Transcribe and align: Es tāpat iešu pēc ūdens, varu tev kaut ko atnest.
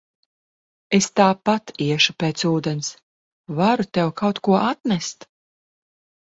Es 0.97 1.07
tāpat 1.19 1.73
iešu 1.87 2.15
pēc 2.23 2.45
ūdens, 2.53 2.89
varu 3.61 3.87
tev 3.99 4.11
kaut 4.23 4.43
ko 4.49 4.57
atnest. 4.63 5.29